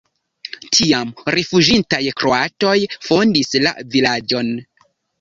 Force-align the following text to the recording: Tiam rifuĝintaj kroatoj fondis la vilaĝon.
Tiam 0.77 1.11
rifuĝintaj 1.35 2.01
kroatoj 2.23 2.75
fondis 3.11 3.57
la 3.69 3.79
vilaĝon. 3.95 4.55